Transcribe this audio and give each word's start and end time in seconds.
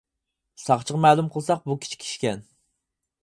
ساقچىغا 0.61 1.01
مەلۇم 1.03 1.29
قىلساق 1.35 1.61
بۇ 1.71 1.77
كىچىك 1.83 2.05
ئىشكەن. 2.07 2.43